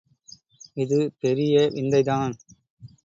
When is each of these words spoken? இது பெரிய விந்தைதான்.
இது 0.77 1.11
பெரிய 1.19 1.69
விந்தைதான். 1.73 2.33